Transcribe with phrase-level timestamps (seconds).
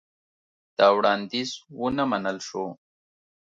[0.77, 1.49] دا وړاندیز
[1.79, 2.65] ونه منل شو.